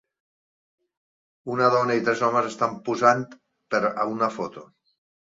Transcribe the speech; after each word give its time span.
Una 1.57 1.69
dona 1.77 1.99
i 2.01 2.03
tres 2.09 2.25
homes 2.31 2.51
estan 2.55 2.75
posant 2.91 3.25
per 3.77 3.87
a 3.95 4.11
una 4.19 4.35
foto 4.43 4.69